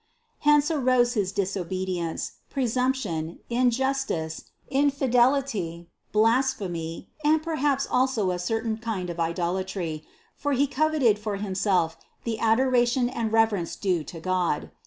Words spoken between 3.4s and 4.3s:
injus 88 CITY OF GOD